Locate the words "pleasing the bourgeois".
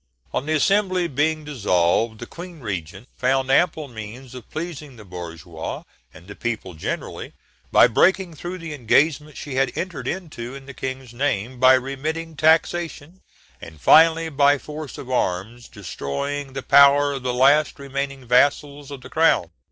4.49-5.83